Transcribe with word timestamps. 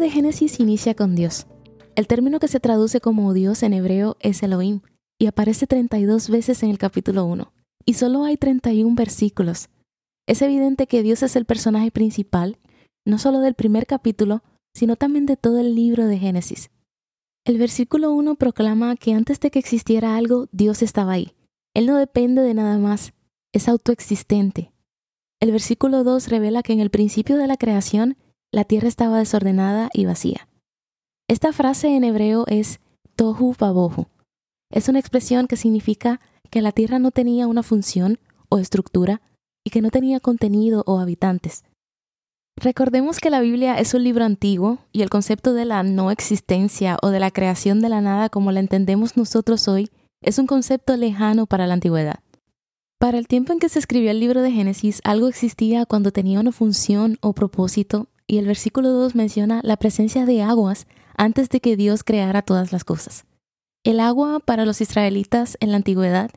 De 0.00 0.10
Génesis 0.10 0.58
inicia 0.58 0.94
con 0.94 1.14
Dios. 1.14 1.46
El 1.94 2.06
término 2.06 2.40
que 2.40 2.48
se 2.48 2.58
traduce 2.58 3.00
como 3.00 3.32
Dios 3.34 3.62
en 3.62 3.74
hebreo 3.74 4.16
es 4.20 4.42
Elohim 4.42 4.80
y 5.18 5.26
aparece 5.26 5.66
32 5.66 6.30
veces 6.30 6.62
en 6.62 6.70
el 6.70 6.78
capítulo 6.78 7.26
1. 7.26 7.52
Y 7.84 7.94
solo 7.94 8.24
hay 8.24 8.36
31 8.36 8.94
versículos. 8.96 9.68
Es 10.26 10.42
evidente 10.42 10.86
que 10.86 11.02
Dios 11.02 11.22
es 11.22 11.36
el 11.36 11.44
personaje 11.44 11.90
principal, 11.90 12.58
no 13.04 13.18
solo 13.18 13.40
del 13.40 13.54
primer 13.54 13.86
capítulo, 13.86 14.42
sino 14.74 14.96
también 14.96 15.26
de 15.26 15.36
todo 15.36 15.60
el 15.60 15.74
libro 15.74 16.06
de 16.06 16.18
Génesis. 16.18 16.70
El 17.44 17.58
versículo 17.58 18.12
1 18.12 18.36
proclama 18.36 18.96
que 18.96 19.12
antes 19.12 19.38
de 19.40 19.50
que 19.50 19.58
existiera 19.58 20.16
algo, 20.16 20.48
Dios 20.52 20.82
estaba 20.82 21.12
ahí. 21.12 21.34
Él 21.74 21.86
no 21.86 21.96
depende 21.96 22.42
de 22.42 22.54
nada 22.54 22.78
más, 22.78 23.12
es 23.52 23.68
autoexistente. 23.68 24.72
El 25.40 25.52
versículo 25.52 26.04
2 26.04 26.28
revela 26.28 26.62
que 26.62 26.72
en 26.72 26.80
el 26.80 26.90
principio 26.90 27.36
de 27.36 27.46
la 27.46 27.56
creación, 27.56 28.16
la 28.52 28.64
tierra 28.64 28.88
estaba 28.88 29.18
desordenada 29.18 29.90
y 29.92 30.06
vacía. 30.06 30.48
Esta 31.28 31.52
frase 31.52 31.94
en 31.94 32.04
hebreo 32.04 32.44
es 32.48 32.80
tohu 33.14 33.54
babohu. 33.58 34.06
Es 34.72 34.88
una 34.88 34.98
expresión 34.98 35.46
que 35.46 35.56
significa 35.56 36.20
que 36.50 36.62
la 36.62 36.72
tierra 36.72 36.98
no 36.98 37.10
tenía 37.12 37.46
una 37.46 37.62
función 37.62 38.18
o 38.48 38.58
estructura 38.58 39.20
y 39.64 39.70
que 39.70 39.82
no 39.82 39.90
tenía 39.90 40.20
contenido 40.20 40.82
o 40.86 40.98
habitantes. 40.98 41.64
Recordemos 42.56 43.20
que 43.20 43.30
la 43.30 43.40
Biblia 43.40 43.78
es 43.78 43.94
un 43.94 44.04
libro 44.04 44.24
antiguo 44.24 44.78
y 44.92 45.02
el 45.02 45.10
concepto 45.10 45.54
de 45.54 45.64
la 45.64 45.82
no 45.82 46.10
existencia 46.10 46.98
o 47.02 47.08
de 47.08 47.20
la 47.20 47.30
creación 47.30 47.80
de 47.80 47.88
la 47.88 48.00
nada 48.00 48.28
como 48.28 48.52
la 48.52 48.60
entendemos 48.60 49.16
nosotros 49.16 49.68
hoy 49.68 49.88
es 50.22 50.38
un 50.38 50.46
concepto 50.46 50.96
lejano 50.96 51.46
para 51.46 51.66
la 51.66 51.74
antigüedad. 51.74 52.20
Para 52.98 53.16
el 53.16 53.28
tiempo 53.28 53.52
en 53.52 53.60
que 53.60 53.70
se 53.70 53.78
escribió 53.78 54.10
el 54.10 54.20
libro 54.20 54.42
de 54.42 54.52
Génesis, 54.52 55.00
algo 55.04 55.28
existía 55.28 55.86
cuando 55.86 56.12
tenía 56.12 56.40
una 56.40 56.52
función 56.52 57.16
o 57.22 57.32
propósito 57.32 58.08
y 58.30 58.38
el 58.38 58.46
versículo 58.46 58.90
2 58.90 59.16
menciona 59.16 59.60
la 59.64 59.76
presencia 59.76 60.24
de 60.24 60.40
aguas 60.40 60.86
antes 61.16 61.48
de 61.48 61.60
que 61.60 61.76
Dios 61.76 62.04
creara 62.04 62.42
todas 62.42 62.70
las 62.70 62.84
cosas. 62.84 63.26
El 63.82 63.98
agua 63.98 64.38
para 64.38 64.64
los 64.64 64.80
israelitas 64.80 65.56
en 65.58 65.72
la 65.72 65.78
antigüedad 65.78 66.30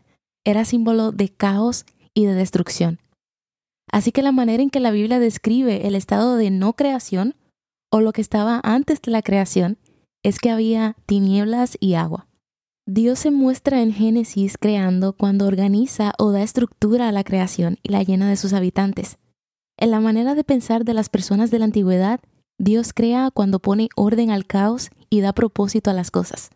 era 0.43 0.65
símbolo 0.65 1.11
de 1.11 1.29
caos 1.29 1.85
y 2.15 2.25
de 2.25 2.33
destrucción. 2.33 2.99
Así 3.91 4.11
que 4.11 4.23
la 4.23 4.31
manera 4.31 4.63
en 4.63 4.71
que 4.71 4.79
la 4.79 4.89
Biblia 4.89 5.19
describe 5.19 5.85
el 5.85 5.93
estado 5.93 6.35
de 6.35 6.49
no 6.49 6.73
creación 6.73 7.35
o 7.91 8.01
lo 8.01 8.11
que 8.11 8.21
estaba 8.21 8.59
antes 8.63 8.99
de 8.99 9.11
la 9.11 9.21
creación 9.21 9.77
es 10.23 10.39
que 10.39 10.49
había 10.49 10.95
tinieblas 11.05 11.77
y 11.79 11.93
agua. 11.93 12.27
Dios 12.87 13.19
se 13.19 13.29
muestra 13.29 13.83
en 13.83 13.93
Génesis 13.93 14.57
creando 14.57 15.13
cuando 15.13 15.45
organiza 15.45 16.13
o 16.17 16.31
da 16.31 16.41
estructura 16.41 17.07
a 17.07 17.11
la 17.11 17.23
creación 17.23 17.77
y 17.83 17.89
la 17.89 18.01
llena 18.01 18.29
de 18.29 18.35
sus 18.35 18.53
habitantes. 18.53 19.19
En 19.83 19.91
la 19.91 19.99
manera 19.99 20.33
de 20.33 20.45
pensar 20.45 20.85
de 20.85 20.93
las 20.93 21.09
personas 21.09 21.51
de 21.51 21.59
la 21.59 21.65
antigüedad, 21.65 22.21
Dios 22.57 22.93
crea 22.93 23.31
cuando 23.31 23.59
pone 23.59 23.89
orden 23.97 24.31
al 24.31 24.45
caos 24.45 24.91
y 25.09 25.19
da 25.19 25.33
propósito 25.33 25.91
a 25.91 25.93
las 25.93 26.09
cosas. 26.09 26.51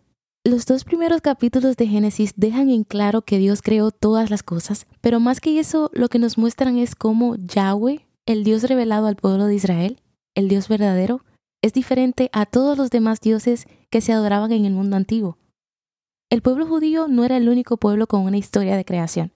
Los 0.46 0.66
dos 0.66 0.86
primeros 0.86 1.20
capítulos 1.20 1.76
de 1.76 1.88
Génesis 1.88 2.36
dejan 2.38 2.70
en 2.70 2.86
claro 2.86 3.24
que 3.24 3.38
Dios 3.38 3.62
creó 3.62 3.92
todas 3.92 4.30
las 4.30 4.44
cosas, 4.44 4.88
pero 5.02 5.20
más 5.20 5.42
que 5.42 5.60
eso 5.60 5.92
lo 5.94 6.08
que 6.08 6.20
nos 6.20 6.38
muestran 6.38 6.78
es 6.78 6.96
cómo 6.96 7.36
Yahweh, 7.36 8.06
el 8.26 8.46
Dios 8.46 8.64
revelado 8.64 9.08
al 9.08 9.18
pueblo 9.18 9.48
de 9.48 9.56
Israel, 9.56 10.00
el 10.34 10.48
Dios 10.48 10.70
verdadero, 10.70 11.26
es 11.62 11.74
diferente 11.74 12.30
a 12.32 12.46
todos 12.46 12.78
los 12.78 12.92
demás 12.92 13.20
dioses 13.20 13.68
que 13.90 14.00
se 14.00 14.14
adoraban 14.14 14.54
en 14.54 14.64
el 14.64 14.72
mundo 14.72 14.96
antiguo. 14.96 15.38
El 16.30 16.42
pueblo 16.42 16.66
judío 16.66 17.10
no 17.10 17.26
era 17.26 17.36
el 17.36 17.50
único 17.50 17.76
pueblo 17.76 18.08
con 18.08 18.22
una 18.22 18.38
historia 18.38 18.78
de 18.78 18.86
creación. 18.86 19.34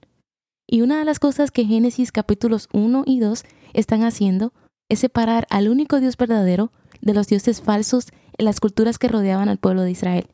Y 0.66 0.80
una 0.80 0.98
de 0.98 1.04
las 1.04 1.18
cosas 1.18 1.50
que 1.50 1.66
Génesis 1.66 2.10
capítulos 2.10 2.70
1 2.72 3.02
y 3.04 3.20
2 3.20 3.44
están 3.72 4.02
haciendo 4.02 4.52
es 4.88 4.98
separar 4.98 5.46
al 5.50 5.68
único 5.68 6.00
Dios 6.00 6.16
verdadero 6.16 6.72
de 7.00 7.14
los 7.14 7.26
dioses 7.26 7.60
falsos 7.60 8.08
en 8.36 8.44
las 8.44 8.60
culturas 8.60 8.98
que 8.98 9.08
rodeaban 9.08 9.48
al 9.48 9.58
pueblo 9.58 9.82
de 9.82 9.90
Israel. 9.90 10.28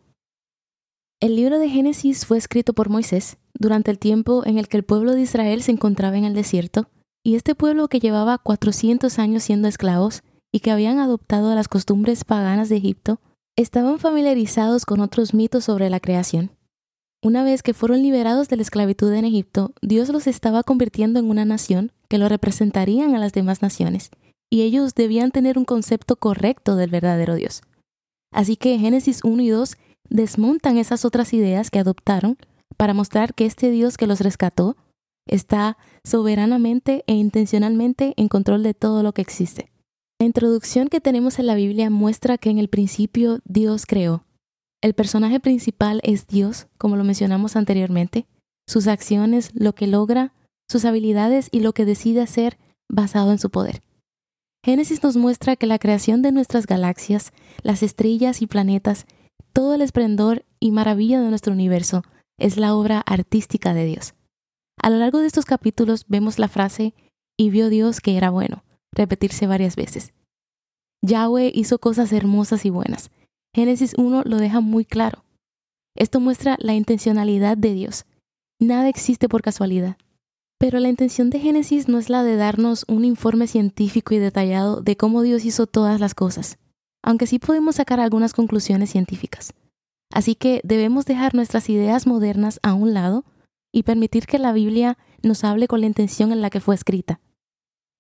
El 1.21 1.35
libro 1.35 1.59
de 1.59 1.69
Génesis 1.69 2.27
fue 2.27 2.39
escrito 2.39 2.75
por 2.75 2.91
Moisés 2.91 3.39
durante 3.55 3.91
el 3.91 3.99
tiempo 3.99 4.45
en 4.47 4.59
el 4.59 4.69
que 4.69 4.77
el 4.77 4.85
pueblo 4.85 5.15
de 5.15 5.23
Israel 5.23 5.63
se 5.63 5.73
encontraba 5.73 6.17
en 6.17 6.25
el 6.25 6.35
desierto, 6.35 6.89
y 7.25 7.35
este 7.35 7.55
pueblo 7.55 7.89
que 7.89 7.99
llevaba 7.99 8.39
400 8.39 9.19
años 9.19 9.43
siendo 9.43 9.69
esclavos 9.69 10.23
y 10.53 10.61
que 10.61 10.71
habían 10.71 10.99
adoptado 10.99 11.55
las 11.55 11.69
costumbres 11.69 12.25
paganas 12.25 12.69
de 12.69 12.77
Egipto, 12.77 13.21
estaban 13.57 13.99
familiarizados 13.99 14.87
con 14.87 15.01
otros 15.01 15.35
mitos 15.35 15.65
sobre 15.65 15.91
la 15.91 15.99
creación. 15.99 16.53
Una 17.21 17.43
vez 17.43 17.65
que 17.65 17.75
fueron 17.75 18.03
liberados 18.03 18.49
de 18.49 18.57
la 18.57 18.63
esclavitud 18.63 19.13
en 19.13 19.25
Egipto, 19.25 19.73
Dios 19.83 20.09
los 20.11 20.29
estaba 20.29 20.63
convirtiendo 20.63 21.19
en 21.19 21.29
una 21.29 21.45
nación 21.45 21.91
que 22.09 22.17
lo 22.17 22.29
representarían 22.29 23.17
a 23.17 23.19
las 23.19 23.33
demás 23.33 23.61
naciones, 23.61 24.11
y 24.51 24.63
ellos 24.63 24.95
debían 24.95 25.33
tener 25.33 25.59
un 25.59 25.65
concepto 25.65 26.15
correcto 26.15 26.77
del 26.77 26.91
verdadero 26.91 27.35
Dios. 27.35 27.63
Así 28.33 28.57
que 28.57 28.79
Génesis 28.79 29.25
1 29.25 29.43
y 29.43 29.49
2 29.49 29.77
desmontan 30.09 30.79
esas 30.79 31.05
otras 31.05 31.33
ideas 31.33 31.71
que 31.71 31.81
adoptaron 31.81 32.39
para 32.77 32.95
mostrar 32.95 33.35
que 33.35 33.47
este 33.47 33.73
Dios 33.73 33.97
que 33.97 34.07
los 34.07 34.21
rescató 34.21 34.77
está 35.27 35.77
soberanamente 36.05 37.03
e 37.09 37.15
intencionalmente 37.15 38.15
en 38.17 38.29
control 38.29 38.63
de 38.63 38.75
todo 38.75 39.03
lo 39.03 39.13
que 39.13 39.23
existe. 39.23 39.73
La 40.21 40.27
introducción 40.27 40.89
que 40.89 41.01
tenemos 41.01 41.41
en 41.41 41.47
la 41.47 41.57
Biblia 41.57 41.91
muestra 41.91 42.39
que 42.39 42.51
en 42.51 42.59
el 42.59 42.69
principio 42.69 43.41
Dios 43.45 43.87
creó, 43.87 44.25
el 44.83 44.95
personaje 44.95 45.41
principal 45.41 46.01
es 46.05 46.27
Dios, 46.27 46.69
como 46.79 46.97
lo 46.97 47.05
mencionamos 47.05 47.57
anteriormente, 47.57 48.27
sus 48.69 48.87
acciones, 48.87 49.51
lo 49.55 49.75
que 49.75 49.87
logra, 49.87 50.35
sus 50.71 50.85
habilidades 50.85 51.49
y 51.51 51.61
lo 51.61 51.73
que 51.73 51.85
decide 51.85 52.21
hacer 52.21 52.59
basado 52.89 53.33
en 53.33 53.39
su 53.39 53.51
poder. 53.51 53.83
Génesis 54.65 55.03
nos 55.03 55.17
muestra 55.17 55.57
que 55.57 55.67
la 55.67 55.79
creación 55.79 56.23
de 56.23 56.33
nuestras 56.33 56.67
galaxias, 56.67 57.33
las 57.63 57.83
estrellas 57.83 58.43
y 58.43 58.47
planetas, 58.47 59.07
todo 59.53 59.75
el 59.75 59.83
esplendor 59.83 60.45
y 60.61 60.71
maravilla 60.71 61.21
de 61.21 61.31
nuestro 61.31 61.53
universo 61.53 62.03
es 62.39 62.57
la 62.57 62.75
obra 62.75 63.01
artística 63.01 63.75
de 63.75 63.85
Dios. 63.87 64.15
A 64.81 64.91
lo 64.91 64.99
largo 64.99 65.19
de 65.19 65.27
estos 65.27 65.45
capítulos 65.45 66.05
vemos 66.09 66.39
la 66.39 66.49
frase 66.49 66.95
y 67.37 67.51
vio 67.51 67.69
Dios 67.69 68.01
que 68.01 68.17
era 68.17 68.31
bueno, 68.31 68.63
repetirse 68.93 69.47
varias 69.47 69.75
veces. 69.75 70.13
Yahweh 71.03 71.51
hizo 71.55 71.79
cosas 71.79 72.13
hermosas 72.13 72.65
y 72.65 72.71
buenas, 72.71 73.11
Génesis 73.55 73.95
1 73.97 74.23
lo 74.25 74.37
deja 74.37 74.61
muy 74.61 74.85
claro. 74.85 75.25
Esto 75.97 76.21
muestra 76.21 76.57
la 76.61 76.75
intencionalidad 76.75 77.57
de 77.57 77.75
Dios. 77.75 78.05
Nada 78.61 78.89
existe 78.89 79.29
por 79.29 79.43
casualidad. 79.43 79.97
Pero 80.59 80.81
la 80.81 80.89
intención 80.89 81.31
de 81.31 81.39
Génesis 81.39 81.89
no 81.89 81.99
es 81.99 82.11
la 82.11 82.25
de 82.25 82.37
darnos 82.37 82.85
un 82.89 83.05
informe 83.05 83.47
científico 83.47 84.15
y 84.15 84.19
detallado 84.19 84.81
de 84.81 84.97
cómo 84.97 85.23
Dios 85.23 85.45
hizo 85.45 85.67
todas 85.67 86.01
las 86.01 86.15
cosas, 86.15 86.59
aunque 87.03 87.29
sí 87.29 87.39
podemos 87.39 87.77
sacar 87.77 88.01
algunas 88.01 88.33
conclusiones 88.33 88.91
científicas. 88.91 89.55
Así 90.13 90.35
que 90.35 90.61
debemos 90.65 91.05
dejar 91.05 91.35
nuestras 91.35 91.69
ideas 91.69 92.07
modernas 92.07 92.59
a 92.63 92.75
un 92.75 92.93
lado 92.93 93.25
y 93.73 93.85
permitir 93.85 94.27
que 94.27 94.39
la 94.39 94.53
Biblia 94.53 94.99
nos 95.23 95.45
hable 95.45 95.69
con 95.69 95.81
la 95.81 95.87
intención 95.87 96.33
en 96.33 96.41
la 96.41 96.51
que 96.51 96.61
fue 96.61 96.75
escrita. 96.75 97.21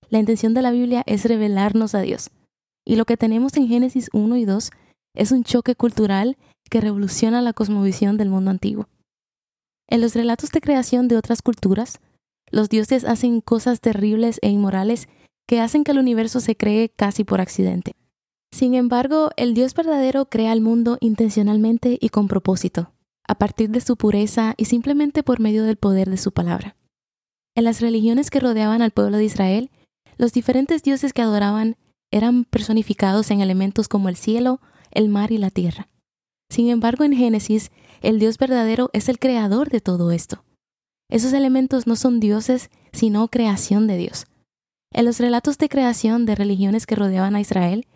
La 0.08 0.18
intención 0.18 0.54
de 0.54 0.62
la 0.62 0.70
Biblia 0.70 1.02
es 1.06 1.24
revelarnos 1.26 1.94
a 1.94 2.00
Dios. 2.00 2.30
Y 2.84 2.96
lo 2.96 3.04
que 3.04 3.16
tenemos 3.16 3.56
en 3.56 3.68
Génesis 3.68 4.08
1 4.12 4.36
y 4.36 4.44
2 4.46 4.70
es 5.14 5.32
un 5.32 5.44
choque 5.44 5.74
cultural 5.74 6.36
que 6.70 6.80
revoluciona 6.80 7.42
la 7.42 7.52
cosmovisión 7.52 8.16
del 8.16 8.28
mundo 8.28 8.50
antiguo. 8.50 8.88
En 9.88 10.00
los 10.00 10.14
relatos 10.14 10.50
de 10.50 10.60
creación 10.60 11.08
de 11.08 11.16
otras 11.16 11.42
culturas, 11.42 12.00
los 12.50 12.68
dioses 12.68 13.04
hacen 13.04 13.40
cosas 13.40 13.80
terribles 13.80 14.38
e 14.42 14.50
inmorales 14.50 15.08
que 15.46 15.60
hacen 15.60 15.84
que 15.84 15.92
el 15.92 15.98
universo 15.98 16.40
se 16.40 16.56
cree 16.56 16.90
casi 16.90 17.24
por 17.24 17.40
accidente. 17.40 17.92
Sin 18.52 18.74
embargo, 18.74 19.30
el 19.36 19.54
Dios 19.54 19.74
verdadero 19.74 20.26
crea 20.26 20.52
el 20.52 20.60
mundo 20.60 20.98
intencionalmente 21.00 21.98
y 22.00 22.08
con 22.10 22.28
propósito, 22.28 22.92
a 23.26 23.36
partir 23.36 23.70
de 23.70 23.80
su 23.80 23.96
pureza 23.96 24.54
y 24.56 24.66
simplemente 24.66 25.22
por 25.22 25.40
medio 25.40 25.64
del 25.64 25.76
poder 25.76 26.10
de 26.10 26.16
su 26.16 26.32
palabra. 26.32 26.76
En 27.54 27.64
las 27.64 27.80
religiones 27.80 28.30
que 28.30 28.40
rodeaban 28.40 28.82
al 28.82 28.90
pueblo 28.90 29.16
de 29.16 29.24
Israel, 29.24 29.70
los 30.16 30.32
diferentes 30.32 30.82
dioses 30.82 31.12
que 31.12 31.22
adoraban 31.22 31.76
eran 32.10 32.44
personificados 32.44 33.30
en 33.30 33.40
elementos 33.40 33.88
como 33.88 34.08
el 34.08 34.16
cielo, 34.16 34.60
el 34.90 35.08
mar 35.08 35.32
y 35.32 35.38
la 35.38 35.50
tierra. 35.50 35.88
Sin 36.50 36.68
embargo, 36.68 37.04
en 37.04 37.12
Génesis, 37.12 37.70
el 38.00 38.18
Dios 38.18 38.38
verdadero 38.38 38.90
es 38.92 39.08
el 39.08 39.18
creador 39.18 39.68
de 39.70 39.80
todo 39.80 40.10
esto. 40.10 40.44
Esos 41.10 41.32
elementos 41.32 41.86
no 41.86 41.96
son 41.96 42.20
dioses, 42.20 42.70
sino 42.92 43.28
creación 43.28 43.86
de 43.86 43.96
Dios. 43.96 44.26
En 44.92 45.04
los 45.04 45.18
relatos 45.18 45.58
de 45.58 45.68
creación 45.68 46.26
de 46.26 46.34
religiones 46.34 46.86
que 46.86 46.96
rodeaban 46.96 47.34
a 47.34 47.40
Israel, 47.40 47.86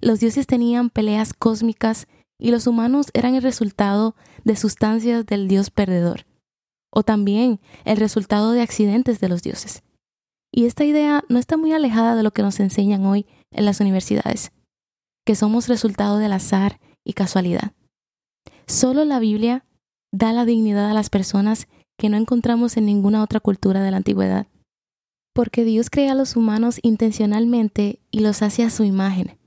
los 0.00 0.20
dioses 0.20 0.46
tenían 0.46 0.90
peleas 0.90 1.34
cósmicas 1.34 2.06
y 2.38 2.50
los 2.50 2.66
humanos 2.66 3.06
eran 3.14 3.34
el 3.34 3.42
resultado 3.42 4.14
de 4.44 4.56
sustancias 4.56 5.26
del 5.26 5.48
dios 5.48 5.70
perdedor, 5.70 6.24
o 6.90 7.02
también 7.02 7.60
el 7.84 7.96
resultado 7.96 8.52
de 8.52 8.62
accidentes 8.62 9.20
de 9.20 9.28
los 9.28 9.42
dioses. 9.42 9.82
Y 10.52 10.66
esta 10.66 10.84
idea 10.84 11.24
no 11.28 11.38
está 11.38 11.56
muy 11.56 11.72
alejada 11.72 12.14
de 12.16 12.22
lo 12.22 12.30
que 12.30 12.42
nos 12.42 12.60
enseñan 12.60 13.04
hoy 13.04 13.26
en 13.50 13.64
las 13.64 13.80
universidades, 13.80 14.52
que 15.28 15.34
somos 15.34 15.68
resultado 15.68 16.16
del 16.16 16.32
azar 16.32 16.80
y 17.04 17.12
casualidad. 17.12 17.72
Solo 18.66 19.04
la 19.04 19.18
Biblia 19.18 19.66
da 20.10 20.32
la 20.32 20.46
dignidad 20.46 20.90
a 20.90 20.94
las 20.94 21.10
personas 21.10 21.68
que 21.98 22.08
no 22.08 22.16
encontramos 22.16 22.78
en 22.78 22.86
ninguna 22.86 23.22
otra 23.22 23.38
cultura 23.38 23.82
de 23.82 23.90
la 23.90 23.98
antigüedad. 23.98 24.46
Porque 25.34 25.64
Dios 25.66 25.90
crea 25.90 26.12
a 26.12 26.14
los 26.14 26.34
humanos 26.34 26.80
intencionalmente 26.80 28.00
y 28.10 28.20
los 28.20 28.40
hace 28.40 28.62
a 28.62 28.70
su 28.70 28.84
imagen. 28.84 29.38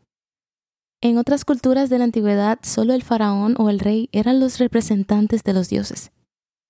En 1.01 1.17
otras 1.17 1.45
culturas 1.45 1.89
de 1.89 1.97
la 1.97 2.03
antigüedad, 2.03 2.59
solo 2.61 2.93
el 2.93 3.01
faraón 3.01 3.55
o 3.57 3.71
el 3.71 3.79
rey 3.79 4.07
eran 4.11 4.39
los 4.39 4.59
representantes 4.59 5.43
de 5.43 5.53
los 5.53 5.67
dioses. 5.67 6.11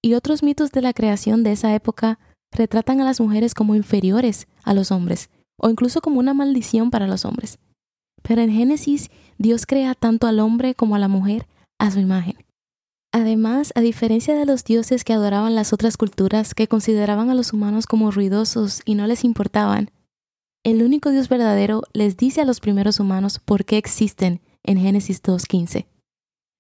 Y 0.02 0.14
otros 0.14 0.42
mitos 0.42 0.72
de 0.72 0.80
la 0.80 0.94
creación 0.94 1.44
de 1.44 1.52
esa 1.52 1.76
época 1.76 2.18
retratan 2.50 3.02
a 3.02 3.04
las 3.04 3.20
mujeres 3.20 3.56
como 3.56 3.76
inferiores 3.76 4.48
a 4.64 4.74
los 4.74 4.90
hombres, 4.90 5.30
o 5.58 5.70
incluso 5.70 6.00
como 6.00 6.22
una 6.22 6.34
maldición 6.34 6.92
para 6.92 7.08
los 7.08 7.26
hombres. 7.26 7.60
Pero 8.22 8.42
en 8.42 8.52
Génesis, 8.52 9.10
Dios 9.38 9.66
crea 9.66 9.96
tanto 9.96 10.28
al 10.28 10.40
hombre 10.40 10.76
como 10.76 10.96
a 10.96 11.00
la 11.00 11.08
mujer 11.08 11.48
a 11.80 11.92
su 11.92 12.00
imagen. 12.00 12.36
Además, 13.14 13.74
a 13.76 13.82
diferencia 13.82 14.36
de 14.36 14.46
los 14.46 14.64
dioses 14.64 15.04
que 15.04 15.14
adoraban 15.14 15.54
las 15.54 15.74
otras 15.74 15.98
culturas 15.98 16.54
que 16.54 16.68
consideraban 16.68 17.30
a 17.30 17.36
los 17.36 17.52
humanos 17.52 17.86
como 17.86 18.12
ruidosos 18.12 18.82
y 18.86 18.96
no 18.96 19.06
les 19.06 19.26
importaban, 19.26 19.92
el 20.64 20.84
único 20.84 21.10
Dios 21.10 21.28
verdadero 21.28 21.82
les 21.92 22.18
dice 22.18 22.42
a 22.42 22.46
los 22.46 22.60
primeros 22.60 23.00
humanos 23.00 23.40
por 23.40 23.66
qué 23.66 23.78
existen 23.78 24.42
en 24.64 24.78
Génesis 24.78 25.22
2.15. 25.24 25.88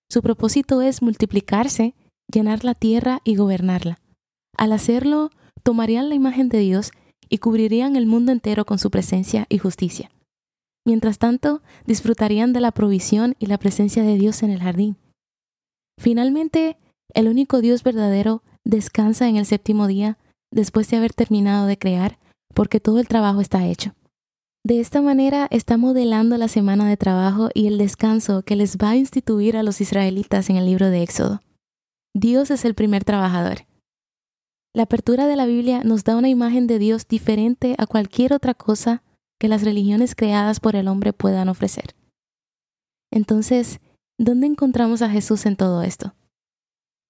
Su 0.09 0.21
propósito 0.21 0.81
es 0.81 1.01
multiplicarse, 1.01 1.95
llenar 2.27 2.65
la 2.65 2.73
tierra 2.73 3.21
y 3.23 3.35
gobernarla. 3.35 3.99
Al 4.57 4.73
hacerlo, 4.73 5.29
tomarían 5.63 6.09
la 6.09 6.15
imagen 6.15 6.49
de 6.49 6.59
Dios 6.59 6.91
y 7.29 7.37
cubrirían 7.37 7.95
el 7.95 8.07
mundo 8.07 8.31
entero 8.31 8.65
con 8.65 8.79
su 8.79 8.91
presencia 8.91 9.45
y 9.47 9.59
justicia. 9.59 10.11
Mientras 10.86 11.19
tanto, 11.19 11.62
disfrutarían 11.86 12.54
de 12.54 12.62
la 12.62 12.72
provisión 12.72 13.36
y 13.39 13.45
la 13.45 13.57
presencia 13.57 14.04
de 14.04 14.16
Dios 14.18 14.44
en 14.44 14.51
el 14.51 14.62
jardín. 14.62 14.98
Finalmente, 16.00 16.78
el 17.13 17.28
único 17.28 17.62
Dios 17.62 17.83
verdadero 17.83 18.44
descansa 18.63 19.28
en 19.28 19.36
el 19.36 19.45
séptimo 19.45 19.88
día 19.88 20.18
después 20.51 20.89
de 20.89 20.98
haber 20.98 21.13
terminado 21.13 21.66
de 21.68 21.78
crear, 21.78 22.19
porque 22.54 22.80
todo 22.80 23.00
el 23.00 23.07
trabajo 23.07 23.42
está 23.42 23.68
hecho. 23.68 23.94
De 24.63 24.80
esta 24.80 25.01
manera 25.01 25.48
está 25.50 25.78
modelando 25.78 26.38
la 26.38 26.48
semana 26.48 26.88
de 26.88 26.98
trabajo 26.98 27.50
y 27.54 27.68
el 27.68 27.78
descanso 27.78 28.44
que 28.44 28.56
les 28.56 28.78
va 28.78 28.92
a 28.92 28.95
instituir 28.95 29.57
a 29.57 29.63
los 29.63 29.81
israelitas 29.81 30.50
en 30.50 30.57
el 30.57 30.66
libro 30.66 30.89
de 30.89 31.01
Éxodo. 31.01 31.42
Dios 32.13 32.51
es 32.51 32.66
el 32.66 32.75
primer 32.75 33.04
trabajador. 33.04 33.66
La 34.74 34.83
apertura 34.83 35.28
de 35.28 35.36
la 35.36 35.45
Biblia 35.45 35.81
nos 35.83 36.04
da 36.04 36.16
una 36.16 36.30
imagen 36.30 36.68
de 36.68 36.78
Dios 36.78 37.07
diferente 37.07 37.75
a 37.78 37.88
cualquier 37.88 38.33
otra 38.33 38.54
cosa 38.54 39.04
que 39.41 39.49
las 39.49 39.63
religiones 39.63 40.15
creadas 40.15 40.61
por 40.61 40.77
el 40.77 40.88
hombre 40.88 41.11
puedan 41.11 41.49
ofrecer. 41.49 41.95
Entonces, 43.11 43.81
¿Dónde 44.23 44.45
encontramos 44.45 45.01
a 45.01 45.09
Jesús 45.09 45.47
en 45.47 45.55
todo 45.55 45.81
esto? 45.81 46.13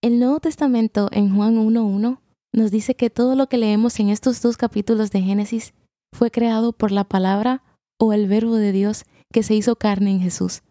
El 0.01 0.17
Nuevo 0.17 0.39
Testamento 0.39 1.09
en 1.11 1.35
Juan 1.35 1.57
1.1 1.57 2.21
nos 2.53 2.71
dice 2.71 2.95
que 2.95 3.09
todo 3.09 3.35
lo 3.35 3.47
que 3.47 3.57
leemos 3.57 3.99
en 3.99 4.07
estos 4.07 4.41
dos 4.41 4.55
capítulos 4.55 5.11
de 5.11 5.19
Génesis 5.19 5.73
fue 6.13 6.31
creado 6.31 6.71
por 6.71 6.93
la 6.93 7.03
palabra 7.03 7.63
o 7.99 8.13
el 8.13 8.29
verbo 8.29 8.55
de 8.55 8.71
Dios 8.71 9.03
que 9.33 9.43
se 9.43 9.55
hizo 9.55 9.75
carne 9.75 10.11
en 10.11 10.21
Jesús. 10.21 10.61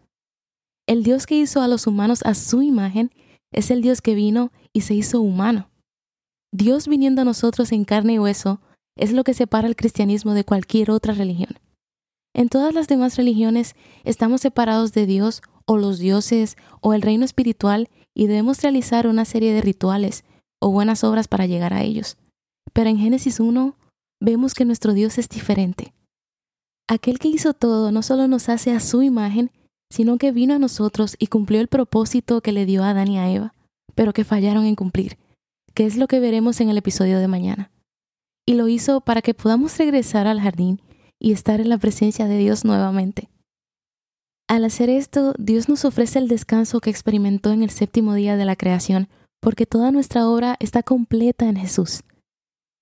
El 0.87 1.03
Dios 1.03 1.27
que 1.27 1.35
hizo 1.35 1.61
a 1.61 1.67
los 1.67 1.85
humanos 1.85 2.21
a 2.25 2.33
su 2.33 2.63
imagen 2.63 3.11
es 3.53 3.69
el 3.69 3.83
Dios 3.83 4.01
que 4.01 4.15
vino 4.15 4.51
y 4.73 4.81
se 4.81 4.95
hizo 4.95 5.21
humano. 5.21 5.69
Dios 6.51 6.87
viniendo 6.87 7.21
a 7.21 7.25
nosotros 7.25 7.71
en 7.71 7.85
carne 7.85 8.13
y 8.13 8.19
hueso 8.19 8.61
es 8.95 9.13
lo 9.13 9.23
que 9.23 9.33
separa 9.33 9.67
el 9.67 9.75
cristianismo 9.75 10.33
de 10.33 10.43
cualquier 10.43 10.91
otra 10.91 11.13
religión. 11.13 11.59
En 12.33 12.49
todas 12.49 12.73
las 12.73 12.87
demás 12.87 13.17
religiones 13.17 13.75
estamos 14.03 14.41
separados 14.41 14.93
de 14.93 15.05
Dios 15.05 15.41
o 15.65 15.77
los 15.77 15.99
dioses 15.99 16.55
o 16.81 16.93
el 16.93 17.01
reino 17.01 17.25
espiritual 17.25 17.89
y 18.13 18.27
debemos 18.27 18.61
realizar 18.61 19.07
una 19.07 19.25
serie 19.25 19.53
de 19.53 19.61
rituales 19.61 20.23
o 20.59 20.71
buenas 20.71 21.03
obras 21.03 21.27
para 21.27 21.45
llegar 21.45 21.73
a 21.73 21.83
ellos. 21.83 22.17
Pero 22.73 22.89
en 22.89 22.97
Génesis 22.97 23.39
1 23.39 23.75
vemos 24.21 24.53
que 24.53 24.65
nuestro 24.65 24.93
Dios 24.93 25.17
es 25.17 25.27
diferente. 25.27 25.93
Aquel 26.87 27.19
que 27.19 27.27
hizo 27.27 27.53
todo 27.53 27.91
no 27.91 28.03
solo 28.03 28.27
nos 28.27 28.49
hace 28.49 28.71
a 28.71 28.79
su 28.79 29.01
imagen, 29.01 29.51
sino 29.89 30.17
que 30.17 30.31
vino 30.31 30.53
a 30.53 30.59
nosotros 30.59 31.15
y 31.19 31.27
cumplió 31.27 31.59
el 31.59 31.67
propósito 31.67 32.41
que 32.41 32.51
le 32.51 32.65
dio 32.65 32.83
a 32.83 32.91
Adán 32.91 33.09
y 33.09 33.17
a 33.17 33.29
Eva, 33.29 33.53
pero 33.93 34.13
que 34.13 34.23
fallaron 34.23 34.65
en 34.65 34.75
cumplir, 34.75 35.17
que 35.73 35.85
es 35.85 35.97
lo 35.97 36.07
que 36.07 36.19
veremos 36.19 36.61
en 36.61 36.69
el 36.69 36.77
episodio 36.77 37.19
de 37.19 37.27
mañana. 37.27 37.71
Y 38.45 38.55
lo 38.55 38.67
hizo 38.67 39.01
para 39.01 39.21
que 39.21 39.33
podamos 39.33 39.77
regresar 39.77 40.27
al 40.27 40.41
jardín 40.41 40.81
y 41.19 41.31
estar 41.31 41.61
en 41.61 41.69
la 41.69 41.77
presencia 41.77 42.27
de 42.27 42.37
Dios 42.37 42.65
nuevamente. 42.65 43.29
Al 44.47 44.65
hacer 44.65 44.89
esto, 44.89 45.33
Dios 45.37 45.69
nos 45.69 45.85
ofrece 45.85 46.19
el 46.19 46.27
descanso 46.27 46.81
que 46.81 46.89
experimentó 46.89 47.53
en 47.53 47.63
el 47.63 47.69
séptimo 47.69 48.15
día 48.15 48.35
de 48.35 48.45
la 48.45 48.55
creación, 48.55 49.07
porque 49.39 49.65
toda 49.65 49.91
nuestra 49.91 50.27
obra 50.27 50.57
está 50.59 50.83
completa 50.83 51.47
en 51.47 51.55
Jesús. 51.55 52.01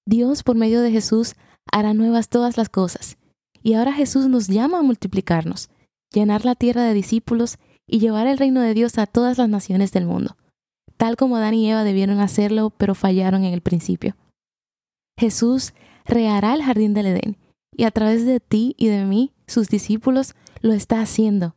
Dios, 0.08 0.42
por 0.42 0.56
medio 0.56 0.82
de 0.82 0.92
Jesús, 0.92 1.36
hará 1.72 1.94
nuevas 1.94 2.30
todas 2.30 2.58
las 2.58 2.70
cosas. 2.70 3.18
Y 3.62 3.74
ahora 3.74 3.94
Jesús 3.94 4.28
nos 4.28 4.48
llama 4.48 4.80
a 4.80 4.82
multiplicarnos, 4.82 5.70
llenar 6.12 6.46
la 6.46 6.56
tierra 6.56 6.84
de 6.84 6.94
discípulos 6.94 7.58
y 7.86 8.00
llevar 8.00 8.28
el 8.28 8.38
reino 8.38 8.62
de 8.62 8.74
Dios 8.74 8.98
a 8.98 9.06
todas 9.06 9.38
las 9.38 9.50
naciones 9.50 9.92
del 9.92 10.06
mundo, 10.06 10.38
tal 10.98 11.18
como 11.18 11.38
Adán 11.38 11.54
y 11.54 11.70
Eva 11.70 11.84
debieron 11.84 12.20
hacerlo, 12.20 12.72
pero 12.72 12.96
fallaron 12.96 13.44
en 13.44 13.54
el 13.54 13.62
principio. 13.62 14.16
Jesús 15.20 15.74
rehará 16.06 16.54
el 16.54 16.64
jardín 16.64 16.94
del 16.94 17.08
Edén 17.08 17.38
y 17.76 17.84
a 17.84 17.92
través 17.92 18.26
de 18.26 18.40
ti 18.40 18.74
y 18.78 18.88
de 18.88 19.06
mí, 19.06 19.34
sus 19.48 19.68
discípulos, 19.68 20.34
lo 20.62 20.74
está 20.74 21.02
haciendo 21.02 21.56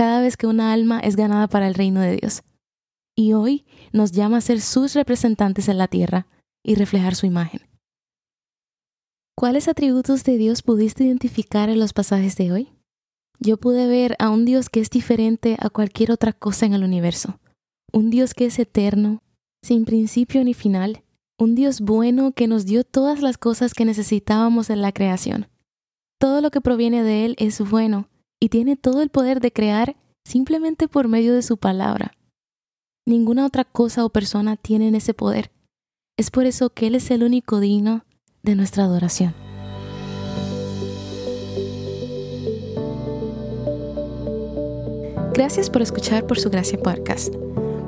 cada 0.00 0.22
vez 0.22 0.38
que 0.38 0.46
una 0.46 0.72
alma 0.72 1.00
es 1.00 1.14
ganada 1.14 1.46
para 1.46 1.68
el 1.68 1.74
reino 1.74 2.00
de 2.00 2.16
Dios. 2.16 2.42
Y 3.14 3.34
hoy 3.34 3.66
nos 3.92 4.12
llama 4.12 4.38
a 4.38 4.40
ser 4.40 4.62
sus 4.62 4.94
representantes 4.94 5.68
en 5.68 5.76
la 5.76 5.88
tierra 5.88 6.26
y 6.64 6.74
reflejar 6.74 7.14
su 7.14 7.26
imagen. 7.26 7.60
¿Cuáles 9.36 9.68
atributos 9.68 10.24
de 10.24 10.38
Dios 10.38 10.62
pudiste 10.62 11.04
identificar 11.04 11.68
en 11.68 11.78
los 11.78 11.92
pasajes 11.92 12.36
de 12.36 12.52
hoy? 12.52 12.72
Yo 13.38 13.58
pude 13.58 13.86
ver 13.86 14.16
a 14.18 14.30
un 14.30 14.44
Dios 14.44 14.70
que 14.70 14.80
es 14.80 14.88
diferente 14.88 15.56
a 15.60 15.68
cualquier 15.68 16.12
otra 16.12 16.32
cosa 16.32 16.66
en 16.66 16.74
el 16.74 16.84
universo, 16.84 17.38
un 17.92 18.08
Dios 18.08 18.32
que 18.34 18.46
es 18.46 18.58
eterno, 18.58 19.22
sin 19.62 19.84
principio 19.84 20.44
ni 20.44 20.54
final, 20.54 21.02
un 21.40 21.54
Dios 21.54 21.80
bueno 21.80 22.32
que 22.32 22.46
nos 22.46 22.66
dio 22.66 22.84
todas 22.84 23.22
las 23.22 23.38
cosas 23.38 23.72
que 23.72 23.86
necesitábamos 23.86 24.68
en 24.68 24.82
la 24.82 24.92
creación. 24.92 25.48
Todo 26.18 26.42
lo 26.42 26.50
que 26.50 26.60
proviene 26.60 27.02
de 27.02 27.24
Él 27.24 27.34
es 27.38 27.58
bueno 27.60 28.10
y 28.38 28.50
tiene 28.50 28.76
todo 28.76 29.00
el 29.00 29.08
poder 29.08 29.40
de 29.40 29.50
crear 29.50 29.96
simplemente 30.22 30.86
por 30.86 31.08
medio 31.08 31.34
de 31.34 31.40
su 31.40 31.56
palabra. 31.56 32.12
Ninguna 33.06 33.46
otra 33.46 33.64
cosa 33.64 34.04
o 34.04 34.10
persona 34.10 34.56
tiene 34.56 34.94
ese 34.94 35.14
poder. 35.14 35.50
Es 36.18 36.30
por 36.30 36.44
eso 36.44 36.68
que 36.68 36.88
Él 36.88 36.94
es 36.94 37.10
el 37.10 37.22
único 37.22 37.58
digno 37.58 38.04
de 38.42 38.54
nuestra 38.54 38.84
adoración. 38.84 39.34
Gracias 45.32 45.70
por 45.70 45.80
escuchar 45.80 46.26
por 46.26 46.38
su 46.38 46.50
gracia 46.50 46.78
podcast. 46.78 47.34